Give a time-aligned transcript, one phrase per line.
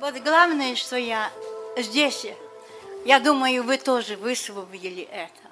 [0.00, 1.30] Вот главное, что я
[1.76, 2.26] здесь,
[3.04, 5.50] я думаю, вы тоже высвободили это.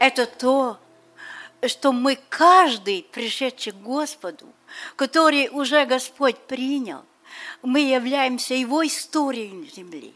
[0.00, 0.76] Это то,
[1.64, 4.46] что мы каждый, пришедший к Господу,
[4.96, 7.04] который уже Господь принял,
[7.62, 10.14] мы являемся Его историей на земле.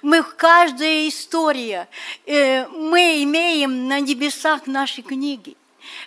[0.00, 1.90] Мы каждая история,
[2.24, 5.54] э, мы имеем на небесах наши книги.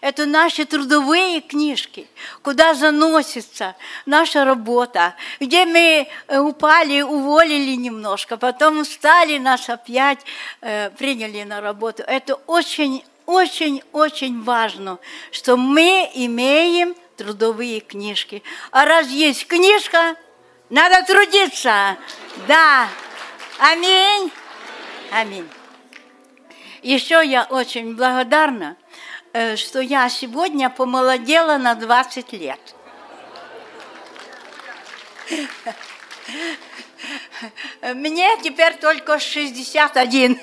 [0.02, 2.08] Это наши трудовые книжки,
[2.42, 3.76] куда заносится
[4.06, 10.20] наша работа, где мы э, упали, уволили немножко, потом встали, нас опять
[10.62, 12.04] э, приняли на работу.
[12.04, 15.00] Это очень, очень, очень важно,
[15.32, 18.42] что мы имеем трудовые книжки.
[18.72, 20.16] А раз есть книжка,
[20.70, 21.98] надо трудиться.
[22.48, 22.88] Да.
[23.60, 24.32] Аминь.
[25.12, 25.48] Аминь.
[26.82, 28.78] Еще я очень благодарна,
[29.32, 32.60] что я сегодня помолодела на 20 лет.
[37.82, 40.40] Мне теперь только 61.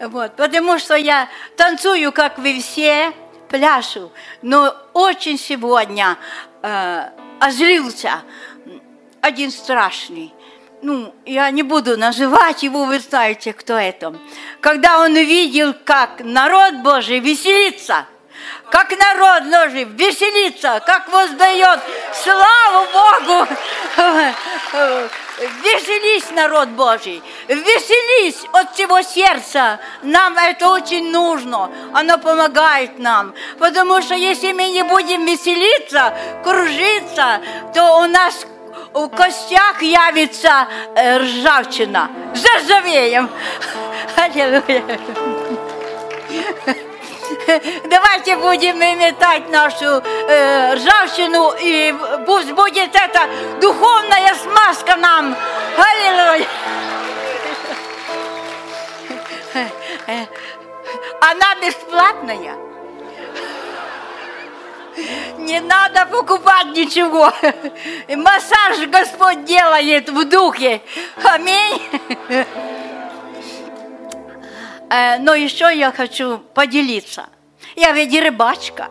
[0.00, 3.12] Вот, потому что я танцую, как вы все,
[3.48, 4.10] пляшу,
[4.42, 6.18] но очень сегодня
[6.62, 8.22] э, озлился
[9.20, 10.34] один страшный.
[10.82, 14.14] Ну, я не буду называть его, вы знаете, кто это.
[14.60, 18.06] Когда он увидел, как народ Божий веселится,
[18.68, 21.78] как народ Божий веселится, как воздает
[22.12, 23.46] славу Богу.
[25.62, 29.78] Веселись, народ Божий, веселись от всего сердца.
[30.02, 33.34] Нам это очень нужно, оно помогает нам.
[33.58, 37.40] Потому что если мы не будем веселиться, кружиться,
[37.74, 38.46] то у нас
[38.92, 42.10] в костях явится э, ржавчина.
[42.34, 43.30] Заживеем.
[44.16, 44.98] Аллилуйя.
[47.88, 51.94] Давайте будем метать нашу э, ржавчину, и
[52.26, 53.28] пусть будет эта
[53.60, 55.34] духовная смазка нам.
[55.76, 56.46] Аллилуйя.
[61.20, 62.71] Она бесплатная.
[65.38, 67.32] Не надо покупать ничего.
[68.16, 70.82] Массаж Господь делает в духе.
[71.24, 71.82] Аминь.
[74.94, 77.26] Э, но еще я хочу поделиться.
[77.76, 78.90] Я ведь рыбачка.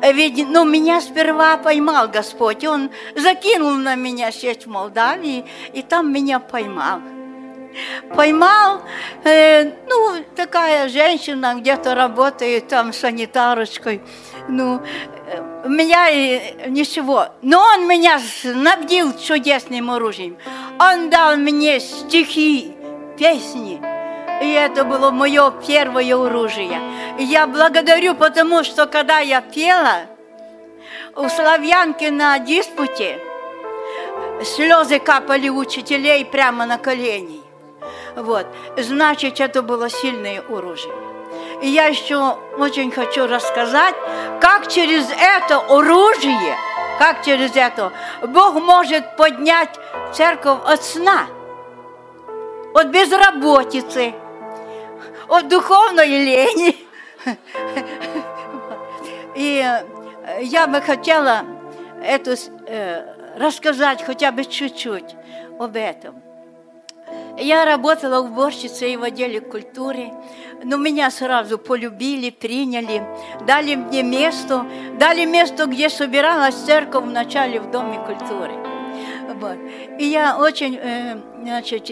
[0.00, 2.64] Ведь, ну, меня сперва поймал Господь.
[2.64, 7.00] Он закинул на меня сеть в Молдавии, и там меня поймал.
[8.14, 8.82] Поймал,
[9.24, 14.02] э, ну, такая женщина где-то работает там санитарочкой.
[14.48, 16.10] Ну, э, у меня
[16.68, 17.28] ничего.
[17.42, 20.36] Но он меня снабдил чудесным оружием.
[20.78, 22.74] Он дал мне стихи,
[23.18, 23.80] песни.
[24.42, 26.80] И это было мое первое оружие.
[27.18, 30.06] И я благодарю, потому что когда я пела
[31.16, 33.20] у славянки на диспуте,
[34.44, 37.43] слезы капали учителей прямо на колени.
[38.16, 38.46] Вот.
[38.76, 40.94] Значит, это было сильное оружие.
[41.62, 43.94] И я еще очень хочу рассказать,
[44.40, 46.56] как через это оружие,
[46.98, 47.92] как через это
[48.22, 49.70] Бог может поднять
[50.12, 51.26] церковь от сна,
[52.74, 54.14] от безработицы,
[55.28, 56.76] от духовной лени.
[59.34, 61.42] И э, я бы хотела
[62.02, 62.34] эту,
[62.66, 65.16] э, рассказать хотя бы чуть-чуть
[65.58, 66.23] об этом.
[67.38, 70.12] Я работала уборщицей в отделе культуры,
[70.62, 73.02] но меня сразу полюбили, приняли,
[73.46, 74.64] дали мне место,
[74.98, 78.52] дали место, где собиралась церковь вначале в Доме культуры.
[79.40, 79.58] Вот.
[79.98, 81.90] И я очень, э, значит,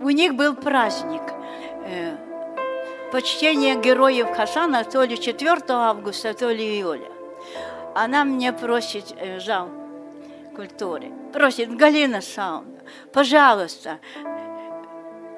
[0.00, 1.22] у них был праздник–
[1.84, 2.16] Э,
[3.10, 7.10] почтение героев Хасана то ли 4 августа, то ли июля.
[7.94, 9.68] Она мне просит, э, зал
[10.54, 12.80] культуры, просит, Галина Сауна,
[13.12, 13.98] пожалуйста,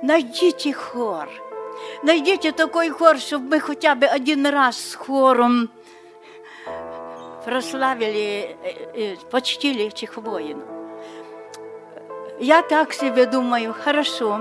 [0.02, 1.28] найдите хор.
[2.02, 5.70] Найдите такой хор, чтобы мы хотя бы один раз с хором
[7.44, 8.56] прославили,
[8.94, 10.69] э, почтили этих воинов.
[12.38, 14.40] Я так себе думаю, хорошо,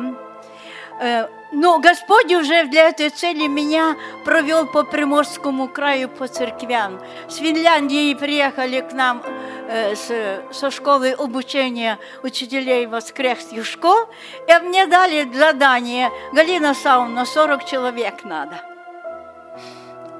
[1.51, 6.99] но Господь уже для этой цели меня провел по Приморскому краю, по церквям.
[7.27, 9.32] С Финляндии приехали к нам э,
[9.67, 14.07] со школы обучения учителей воскресных школ,
[14.47, 18.61] и мне дали задание, Галина Сауна, 40 человек надо.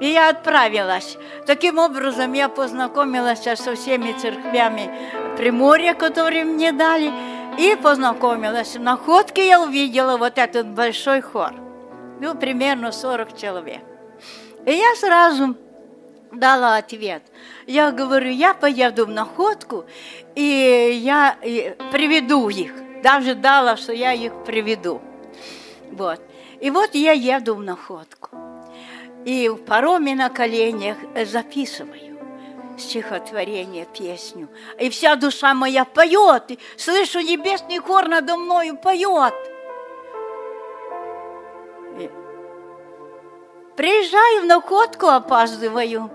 [0.00, 1.16] И я отправилась.
[1.46, 4.90] Таким образом, я познакомилась со всеми церквями
[5.36, 7.12] Приморья, которые мне дали,
[7.58, 8.76] и познакомилась.
[8.76, 11.52] В находке я увидела вот этот большой хор.
[12.20, 13.82] Ну, примерно 40 человек.
[14.66, 15.56] И я сразу
[16.38, 17.22] дала ответ.
[17.66, 19.84] Я говорю, я поеду в находку,
[20.34, 21.36] и я
[21.92, 22.72] приведу их.
[23.02, 25.00] Даже дала, что я их приведу.
[25.92, 26.20] Вот.
[26.60, 28.30] И вот я еду в находку.
[29.24, 32.18] И в пароме на коленях записываю
[32.78, 34.48] стихотворение, песню.
[34.78, 36.50] И вся душа моя поет.
[36.50, 39.34] И слышу, небесный хор надо мною поет.
[43.76, 46.10] Приезжаю в находку, опаздываю.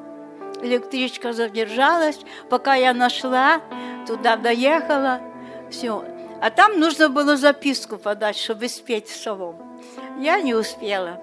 [0.61, 2.19] Электричка задержалась,
[2.49, 3.61] пока я нашла,
[4.05, 5.21] туда доехала,
[5.69, 6.03] все.
[6.41, 9.57] А там нужно было записку подать, чтобы спеть псалом.
[10.19, 11.21] Я не успела.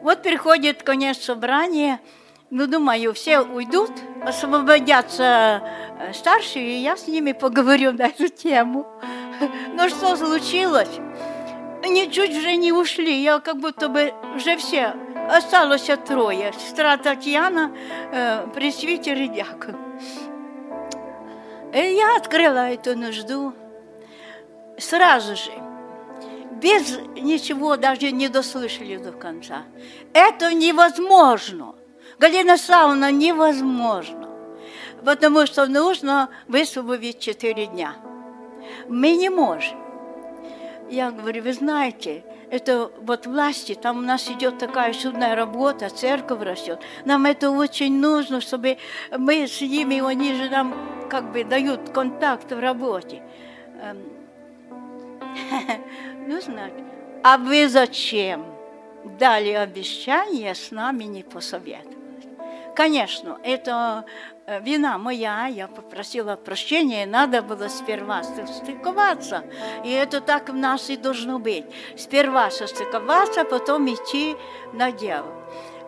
[0.00, 2.00] Вот приходит конец собрания,
[2.50, 3.90] ну, думаю, все уйдут,
[4.22, 5.62] освободятся
[5.98, 8.86] э, старшие, и я с ними поговорю на эту тему.
[9.74, 11.00] Но что случилось?
[11.82, 14.94] Они чуть уже не ушли, я как будто бы уже все,
[15.28, 16.52] осталось трое.
[16.52, 17.72] Сестра Татьяна,
[18.12, 19.76] э, пресвитер и дьякон.
[21.72, 23.52] И я открыла эту нужду
[24.78, 25.52] сразу же
[26.60, 29.64] без ничего даже не дослышали до конца.
[30.12, 31.74] Это невозможно.
[32.18, 34.28] Галина Сауна невозможно.
[35.04, 37.94] Потому что нужно высвободить четыре дня.
[38.88, 39.78] Мы не можем.
[40.90, 46.42] Я говорю, вы знаете, это вот власти, там у нас идет такая чудная работа, церковь
[46.42, 46.80] растет.
[47.04, 48.78] Нам это очень нужно, чтобы
[49.16, 50.74] мы с ними, они же нам
[51.10, 53.22] как бы дают контакт в работе.
[53.82, 53.98] Эм,
[56.26, 56.84] Ну, значит,
[57.22, 58.44] а вы зачем
[59.18, 61.95] дали обещание с нами не посоветовать?
[62.76, 64.04] Конечно, это
[64.44, 69.44] э, вина моя, я попросила прощения, надо было сперва состыковаться.
[69.82, 71.64] И это так в нас и должно быть.
[71.96, 74.36] Сперва состыковаться, потом идти
[74.74, 75.32] на дело.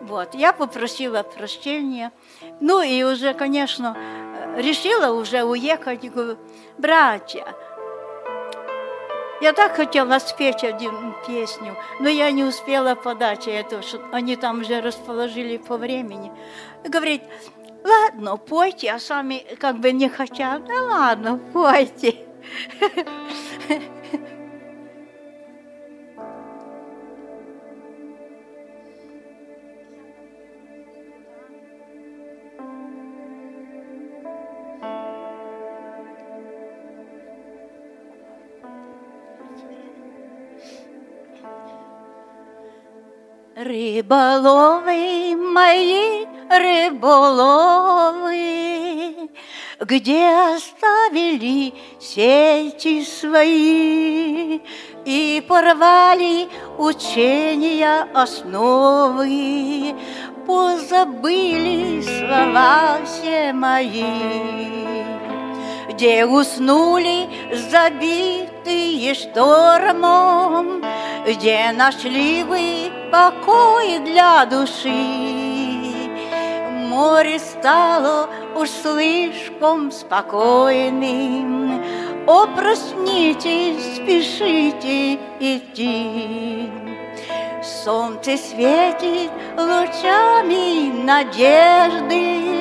[0.01, 2.11] Вот, я попросила прощения.
[2.59, 6.09] Ну и уже, конечно, э, решила уже уехать.
[6.09, 6.39] Говорю,
[6.79, 7.55] братья,
[9.41, 14.61] я так хотела спеть одну песню, но я не успела подать это, что они там
[14.61, 16.31] уже расположили по времени.
[16.83, 17.23] Говорит,
[17.83, 20.65] ладно, пойте, а сами как бы не хотят.
[20.65, 22.15] Да ладно, пойте.
[44.09, 47.69] Рыболовы мои, рыболовы,
[49.79, 54.61] Где оставили сети свои
[55.05, 59.93] И порвали учения основы,
[60.47, 65.28] Позабыли слова все мои
[65.99, 67.27] где уснули
[67.69, 70.81] забитые штормом,
[71.27, 74.87] Где нашли вы покой для души.
[76.87, 81.83] Море стало уж слишком спокойным,
[82.25, 86.69] О, проснитесь, спешите идти.
[87.61, 92.58] Солнце светит лучами надежды,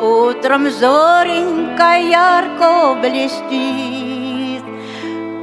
[0.00, 4.62] Утром зоренька ярко блестит.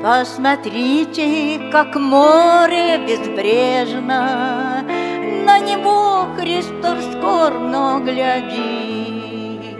[0.01, 4.85] Посмотрите, как море безбрежно
[5.45, 9.75] На него Христос скорбно глядит.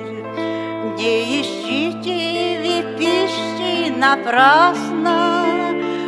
[0.97, 5.45] Не ищите вы пищи напрасно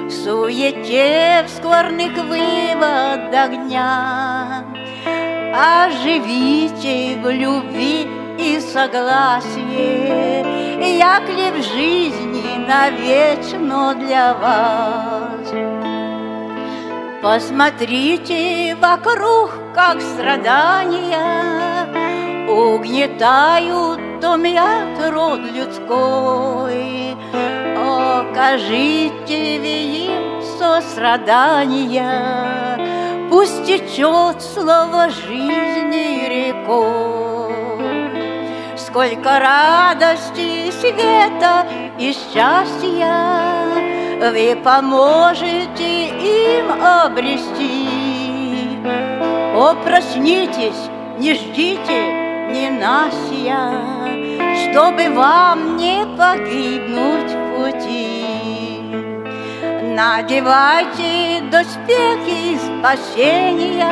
[0.07, 4.65] В суете, в скорных выводах дня.
[5.55, 10.45] Оживите в любви и согласие,
[10.97, 15.53] як ли в жизни навечно для вас.
[17.21, 21.57] Посмотрите вокруг, как страдания
[22.47, 27.15] Угнетают, томят род людской.
[27.75, 32.07] Окажите им сострадания,
[33.29, 37.26] Пусть течет слово жизни рекой.
[38.97, 41.67] Сколько радости, света
[41.99, 43.67] и счастья
[44.19, 48.79] Вы поможете им обрести.
[49.53, 50.89] О, проснитесь,
[51.19, 52.11] не ждите
[52.49, 53.69] ненастья,
[54.63, 58.81] Чтобы вам не погибнуть в пути.
[59.93, 63.85] Надевайте доспехи спасения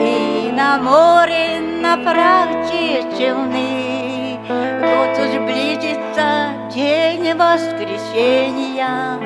[0.00, 3.79] И на море направьте челны.
[4.50, 9.16] Вот уж близится день воскресения,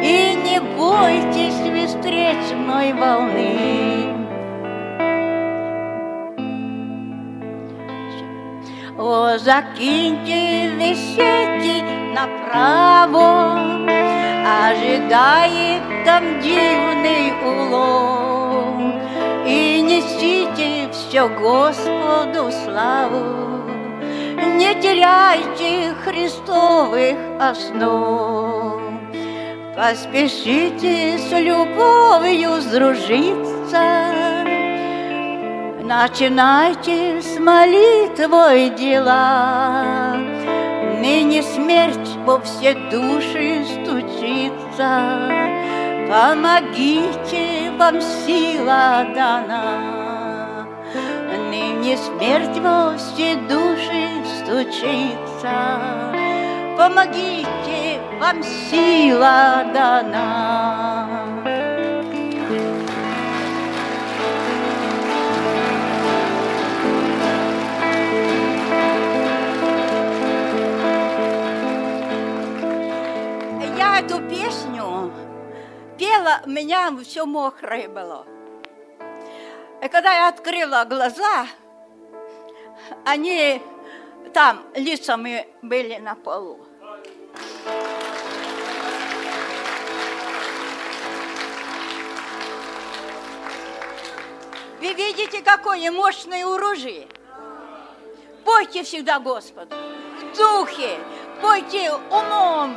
[0.00, 4.14] И не бойтесь вы встречной волны.
[8.96, 11.82] О, закиньте вы сети
[12.14, 13.58] направо,
[14.64, 18.80] Ожидает там дивный улов,
[19.44, 23.61] И несите все Господу славу,
[24.42, 28.80] Не теряйте христовых основ.
[29.76, 34.12] Поспешите с любовью сдружиться,
[35.84, 40.14] Начинайте с молитвой дела.
[41.00, 45.28] Ныне смерть во все души стучится.
[46.08, 50.66] Помогите, вам сила дана.
[51.50, 54.21] Ныне смерть во все души
[54.52, 56.12] стучится.
[56.76, 61.08] Помогите, вам сила дана.
[73.98, 75.12] эту песню
[75.96, 78.26] пела, у меня все мокрое было.
[79.80, 81.46] И когда я открыла глаза,
[83.04, 83.62] они
[84.32, 86.60] там лицами были на полу.
[94.80, 97.06] Вы видите, какое мощное оружие.
[98.44, 100.98] Пойте всегда Господу в духе,
[101.40, 102.76] пойте умом,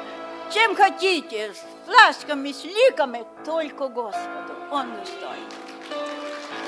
[0.53, 4.53] чем хотите, с фляжками, с ликами, только Господу.
[4.71, 5.53] Он не стоит.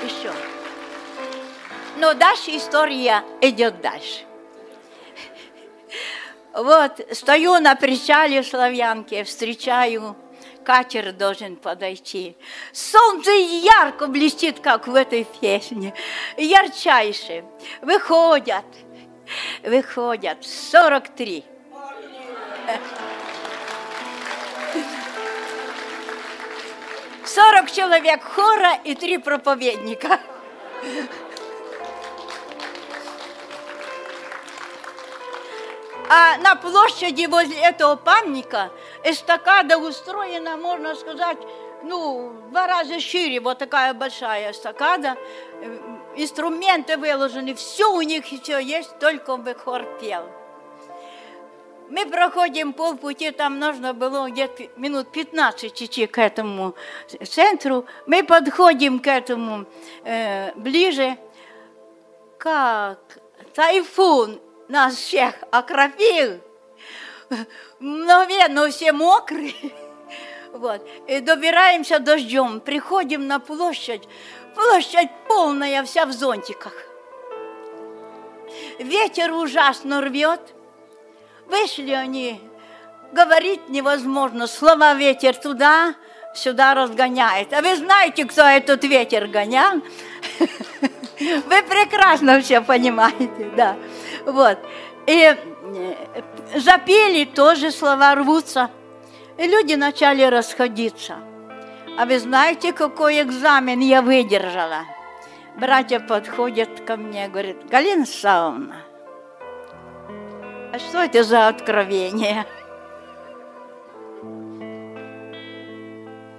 [0.04, 0.32] Еще.
[1.96, 4.27] Но дальше история идет дальше.
[6.58, 10.16] Вот, стою на причале Славянки, встречаю,
[10.64, 12.36] катер должен подойти.
[12.72, 15.94] Солнце ярко блестит, как в этой песне,
[16.36, 17.44] ярчайше.
[17.80, 18.64] Выходят,
[19.62, 21.44] выходят, 43.
[27.24, 30.18] Сорок человек хора и три проповедника.
[36.10, 38.70] А на площади возле этого памятника
[39.04, 41.36] эстакада устроена, можно сказать,
[41.82, 45.16] ну, два раза шире, вот такая большая эстакада.
[46.16, 50.24] Инструменты выложены, все у них все есть, только бы хор пел.
[51.90, 56.74] Мы проходим полпути, там нужно было где-то минут 15 идти к этому
[57.24, 57.86] центру.
[58.06, 59.64] Мы подходим к этому
[60.04, 61.16] э, ближе.
[62.38, 62.98] Как
[63.54, 64.38] тайфун
[64.68, 66.40] нас всех окропил.
[67.78, 69.54] Мгновенно все мокрые.
[70.50, 70.80] Вот.
[71.06, 74.08] И добираемся дождем, приходим на площадь.
[74.54, 76.72] Площадь полная, вся в зонтиках.
[78.78, 80.40] Ветер ужасно рвет–
[81.48, 82.40] Вышли они,
[83.12, 85.94] говорить невозможно, слова ветер туда,
[86.34, 87.54] сюда разгоняет.
[87.54, 89.80] А вы знаете, кто этот ветер гонял?
[91.18, 93.76] Вы прекрасно все понимаете, да.
[94.26, 94.58] Вот.
[95.06, 95.36] И э,
[96.56, 98.70] запели, тоже слова рвутся.
[99.38, 101.16] И люди начали расходиться.
[101.98, 104.84] А вы знаете, какой экзамен я выдержала?
[105.56, 108.76] Братья подходят ко мне, говорят, Галина Сауна,
[110.70, 112.46] а что это за откровение?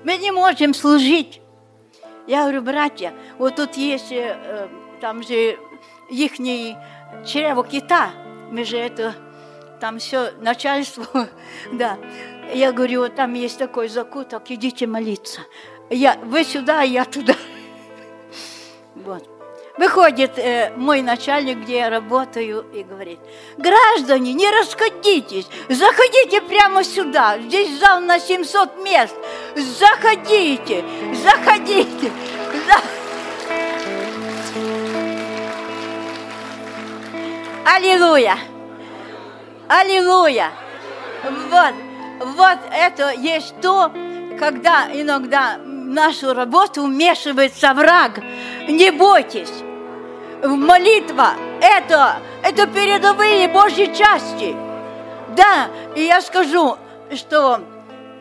[0.04, 1.42] Мы не можем служить.
[2.28, 4.70] Я говорю, братья, вот тут есть, э,
[5.02, 5.58] там же
[6.10, 6.78] ихний
[7.26, 8.12] чрево кита,
[8.52, 9.16] мы же это,
[9.80, 11.06] там все начальство,
[11.74, 11.98] да.
[12.54, 15.42] Я говорю, вот там есть такой закуток, идите молиться.
[15.90, 17.34] Я, вы сюда, а я туда.
[18.96, 19.28] Вот.
[19.80, 23.18] Выходит э, мой начальник, где я работаю, и говорит,
[23.58, 29.16] граждане, не расходитесь, заходите прямо сюда, здесь зал на 700 мест,
[29.56, 32.12] заходите, заходите.
[32.68, 32.99] За...
[37.72, 38.36] Аллилуйя!
[39.68, 40.50] Аллилуйя!
[41.52, 41.74] Вот,
[42.20, 43.92] вот это есть то,
[44.40, 48.22] когда иногда в нашу работу вмешивается враг.
[48.68, 49.54] Не бойтесь,
[50.44, 54.56] молитва– это, это передовые Божьи части.
[55.38, 56.76] Да, и я скажу,
[57.14, 57.62] что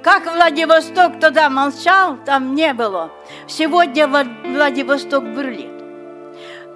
[0.03, 3.11] как Владивосток тогда молчал, там не было.
[3.47, 5.78] Сегодня Владивосток бурлит.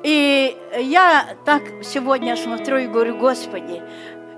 [0.02, 3.82] И я так сегодня смотрю и говорю, Господи,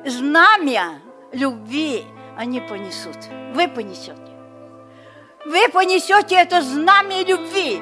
[0.05, 1.01] знамя
[1.33, 2.05] любви
[2.37, 3.17] они понесут.
[3.55, 4.21] Вы понесете.
[5.47, 7.81] Вы понесете это знамя любви.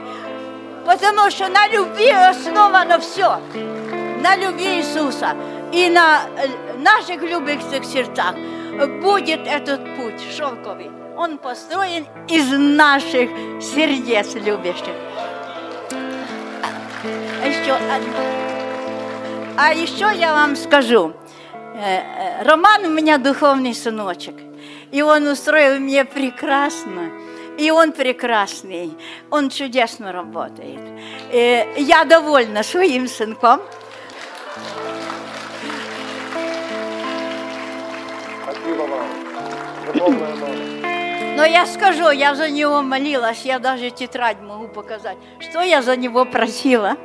[0.85, 3.41] Потому что на любви основано все.
[4.21, 5.35] На любви Иисуса.
[5.73, 8.35] И на э, наших любящих сердцах
[9.01, 10.91] будет этот путь шелковый.
[11.17, 14.95] Он построен из наших сердец любящих.
[17.63, 17.77] А еще,
[19.57, 21.13] а еще я вам скажу.
[21.77, 24.35] Э, э, Роман у меня духовный сыночек.
[24.91, 27.13] И он устроил мне прекрасно.
[27.59, 28.97] И он прекрасный,
[29.31, 30.81] он чудесно работает.
[31.31, 33.61] И я довольна своим сынком.
[38.43, 39.07] Спасибо вам.
[41.37, 45.97] Но я скажу, я за него молилась, я даже тетрадь могу показать, что я за
[45.97, 46.97] него просила.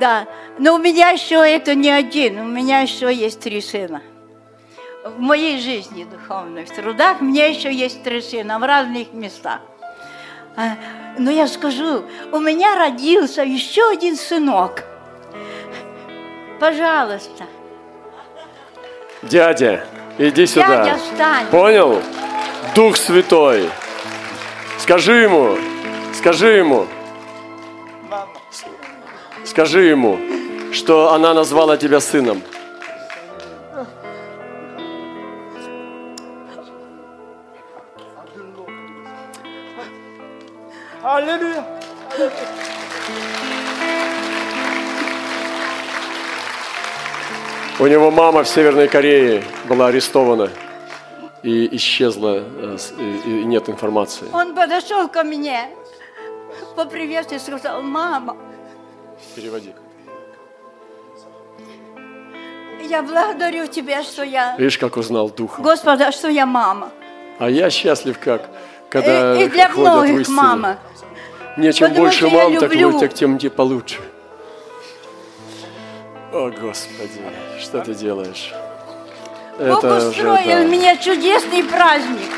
[0.00, 0.26] Да,
[0.58, 4.02] но у меня еще это не один, у меня еще есть три сына.
[5.04, 9.60] В моей жизни духовной, в трудах, мне еще есть три сына в разных местах.
[10.56, 10.76] А,
[11.18, 14.84] Но я скажу, у меня родился еще один сынок.
[16.58, 17.44] Пожалуйста,
[19.22, 19.84] Дядя,
[20.18, 20.84] иди сюда.
[20.84, 21.46] дядя, встань.
[21.46, 22.02] Понял?
[22.74, 23.70] Дух Святой.
[24.78, 25.56] Скажи ему,
[26.12, 26.86] скажи ему.
[29.54, 30.18] Скажи ему,
[30.72, 32.42] что она назвала тебя сыном.
[41.02, 41.64] Аллилуйя.
[47.80, 50.50] У него мама в Северной Корее была арестована
[51.42, 54.26] и исчезла, э, с- и и нет информации.
[54.32, 55.68] Он подошел ко мне,
[56.76, 58.36] поприветствовал и сказал, мама,
[59.34, 59.72] Переводи.
[62.88, 65.60] я благодарю тебя, что я, Видишь, как узнал Духа.
[65.62, 66.90] Господа, что я мама.
[67.38, 68.48] А я счастлив как,
[68.90, 70.36] когда и, и для ходят в многих истину.
[70.36, 70.78] мама.
[71.56, 72.90] Мне чем Потому больше мам, так люблю.
[72.90, 74.00] лучше, тем тебе получше.
[76.32, 77.20] О, Господи,
[77.60, 78.52] что ты делаешь?
[79.58, 80.68] Бог уже, устроил да.
[80.68, 82.30] мне чудесный праздник.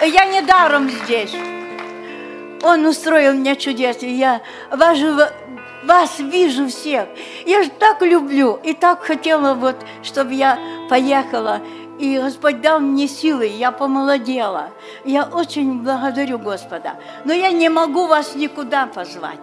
[0.00, 1.34] Я не даром здесь.
[2.64, 4.12] Он устроил мне чудесный.
[4.14, 5.30] Я вас, же-
[5.84, 7.06] вас вижу всех.
[7.46, 11.60] Я же так люблю и так хотела, вот, чтобы я поехала.
[11.98, 14.70] И Господь дал мне силы, я помолодела.
[15.04, 16.94] Я очень благодарю Господа.
[17.24, 19.38] Но я не могу вас никуда позвать.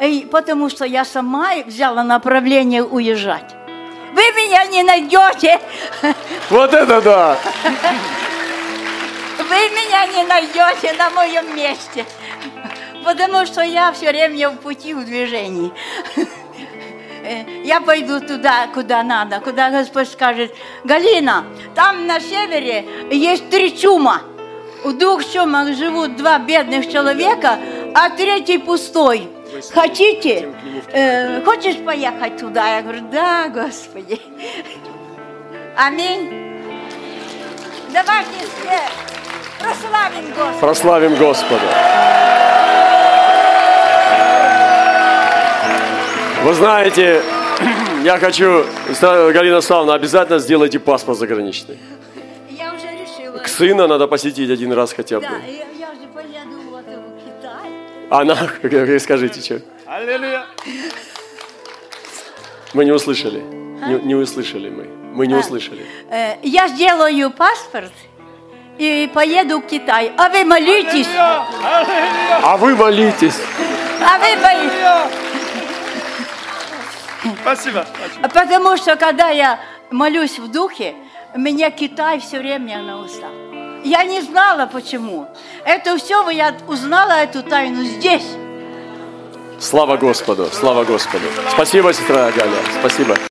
[0.00, 3.54] И потому что я сама взяла направление уезжать.
[4.14, 5.60] Вы меня не найдете,
[6.50, 7.36] Вот это да!
[9.48, 12.04] Вы меня не найдете на моем месте,
[13.04, 15.72] потому что я все время в пути, в движении.
[17.24, 20.54] Э, Я пойду туда, куда надо, куда Господь скажет,
[20.84, 24.20] Галина, там на севере есть три чума.
[24.84, 27.58] В двух чумах живут два бедных человека,
[27.94, 29.30] а третий пустой.
[29.72, 30.52] Хотите?
[30.92, 32.76] Э, хочешь поехать туда?
[32.76, 34.20] Я говорю, да, Господи.
[35.76, 36.44] Аминь.
[37.90, 39.03] Давайте все
[39.64, 40.60] прославим Господа.
[40.60, 41.62] Прославим Господа.
[46.44, 47.22] Вы знаете,
[48.04, 48.64] я хочу,
[49.00, 51.78] Галина Славовна, обязательно сделайте паспорт заграничный.
[52.50, 53.38] Я уже решила.
[53.38, 55.26] К сына надо посетить один раз хотя бы.
[55.26, 57.70] Да, я, я же поеду вот в Китай.
[58.10, 59.62] Она, как- скажите, что?
[59.86, 60.44] Аллилуйя.
[62.74, 63.38] Мы не услышали.
[63.40, 64.84] Не, не услышали мы.
[65.14, 65.38] Мы не А.
[65.38, 65.86] услышали.
[66.10, 67.92] Э, я сделаю паспорт
[68.78, 70.12] и поеду в Китай.
[70.16, 71.08] А вы молитесь.
[71.16, 73.36] А вы молитесь.
[74.00, 75.24] А вы молитесь.
[77.40, 77.86] Спасибо.
[78.22, 79.58] Потому что когда я
[79.90, 80.94] молюсь в духе,
[81.34, 83.30] меня Китай все время на устах.
[83.84, 85.28] Я не знала почему.
[85.64, 88.26] Это все я узнала эту тайну здесь.
[89.60, 91.24] Слава Господу, слава Господу.
[91.50, 93.16] Спасибо, сестра Галя, спасибо.